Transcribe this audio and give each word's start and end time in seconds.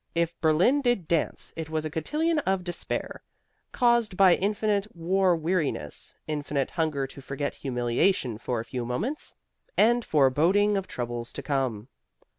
If 0.15 0.41
Berlin 0.41 0.81
did 0.81 1.07
dance 1.07 1.53
it 1.55 1.69
was 1.69 1.85
a 1.85 1.89
cotillon 1.91 2.39
of 2.39 2.63
despair, 2.63 3.21
caused 3.71 4.17
by 4.17 4.33
infinite 4.33 4.87
war 4.95 5.35
weariness, 5.35 6.15
infinite 6.25 6.71
hunger 6.71 7.05
to 7.05 7.21
forget 7.21 7.53
humiliation 7.53 8.39
for 8.39 8.59
a 8.59 8.65
few 8.65 8.83
moments, 8.83 9.35
and 9.77 10.03
foreboding 10.03 10.75
of 10.75 10.87
troubles 10.87 11.31
to 11.33 11.43
come. 11.43 11.87